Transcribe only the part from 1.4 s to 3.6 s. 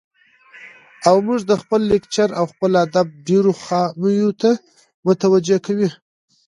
د خپل کلچر او خپل ادب ډېرو